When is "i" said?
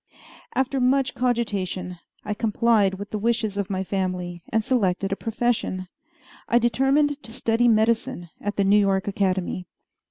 2.25-2.33, 6.47-6.57